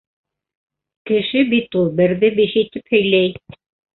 Кеше 1.09 1.43
бит 1.51 1.77
ул 1.81 1.91
берҙе 2.01 2.31
биш 2.39 2.57
итеп 2.65 2.95
һөйләй. 2.95 3.31